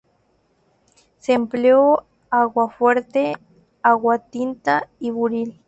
[1.19, 3.35] Se empleó aguafuerte,
[3.83, 5.59] aguatinta y buril.